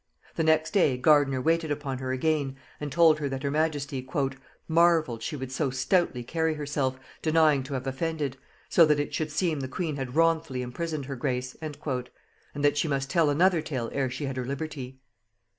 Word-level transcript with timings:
The 0.35 0.43
next 0.43 0.71
day 0.73 0.97
Gardiner 0.97 1.41
waited 1.43 1.69
upon 1.69 1.99
her 1.99 2.11
again 2.11 2.55
and 2.79 2.91
told 2.91 3.19
her 3.19 3.29
that 3.29 3.43
her 3.43 3.51
majesty 3.51 4.09
"marvelled 4.67 5.21
she 5.21 5.35
would 5.35 5.51
so 5.51 5.69
stoutly 5.69 6.23
carry 6.23 6.55
herself, 6.55 6.99
denying 7.21 7.61
to 7.65 7.75
have 7.75 7.85
offended; 7.85 8.35
so 8.67 8.83
that 8.87 8.99
it 8.99 9.13
should 9.13 9.29
seem 9.29 9.59
the 9.59 9.67
queen 9.67 9.97
had 9.97 10.15
wrongfully 10.15 10.63
imprisoned 10.63 11.05
her 11.05 11.15
grace:" 11.15 11.55
and 11.61 11.75
that 12.55 12.77
she 12.79 12.87
must 12.87 13.11
tell 13.11 13.29
another 13.29 13.61
tale 13.61 13.91
ere 13.93 14.09
she 14.09 14.25
had 14.25 14.37
her 14.37 14.45
liberty. 14.47 14.97